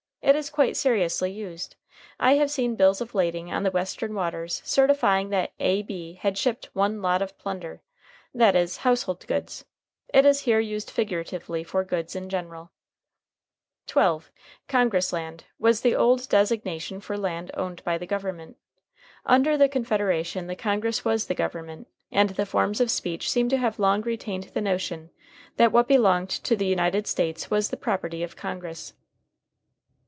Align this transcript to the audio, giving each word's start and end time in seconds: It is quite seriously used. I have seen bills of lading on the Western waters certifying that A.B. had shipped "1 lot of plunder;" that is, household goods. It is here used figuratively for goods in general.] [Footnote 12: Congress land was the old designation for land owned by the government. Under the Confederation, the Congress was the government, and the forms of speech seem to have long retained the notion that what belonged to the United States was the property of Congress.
It 0.23 0.35
is 0.35 0.51
quite 0.51 0.77
seriously 0.77 1.31
used. 1.31 1.75
I 2.19 2.33
have 2.35 2.49
seen 2.51 2.75
bills 2.75 3.01
of 3.01 3.13
lading 3.15 3.51
on 3.51 3.63
the 3.63 3.71
Western 3.71 4.13
waters 4.13 4.61
certifying 4.63 5.29
that 5.29 5.51
A.B. 5.59 6.19
had 6.21 6.37
shipped 6.37 6.69
"1 6.73 7.01
lot 7.01 7.21
of 7.23 7.37
plunder;" 7.39 7.81
that 8.33 8.55
is, 8.55 8.77
household 8.77 9.25
goods. 9.27 9.65
It 10.13 10.23
is 10.25 10.41
here 10.41 10.59
used 10.59 10.89
figuratively 10.91 11.63
for 11.65 11.83
goods 11.83 12.15
in 12.15 12.29
general.] 12.29 12.71
[Footnote 13.87 13.87
12: 13.91 14.31
Congress 14.69 15.11
land 15.11 15.45
was 15.59 15.81
the 15.81 15.95
old 15.95 16.29
designation 16.29 17.01
for 17.01 17.17
land 17.17 17.51
owned 17.55 17.83
by 17.83 17.97
the 17.97 18.07
government. 18.07 18.57
Under 19.25 19.57
the 19.57 19.67
Confederation, 19.67 20.45
the 20.47 20.55
Congress 20.55 21.03
was 21.03 21.27
the 21.27 21.35
government, 21.35 21.87
and 22.11 22.29
the 22.31 22.45
forms 22.45 22.79
of 22.79 22.89
speech 22.91 23.29
seem 23.29 23.49
to 23.49 23.57
have 23.57 23.79
long 23.79 24.01
retained 24.03 24.45
the 24.53 24.61
notion 24.61 25.09
that 25.57 25.71
what 25.73 25.87
belonged 25.89 26.29
to 26.29 26.55
the 26.55 26.67
United 26.67 27.05
States 27.07 27.49
was 27.51 27.69
the 27.69 27.75
property 27.77 28.21
of 28.23 28.35
Congress. 28.37 28.93